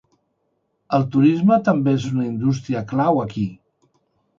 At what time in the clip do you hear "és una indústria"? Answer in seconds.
2.01-2.87